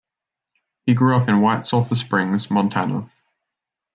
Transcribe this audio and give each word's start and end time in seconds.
He 0.87 0.95
grew 0.95 1.15
up 1.15 1.29
in 1.29 1.41
White 1.41 1.63
Sulphur 1.63 1.93
Springs, 1.93 2.49
Montana. 2.49 3.11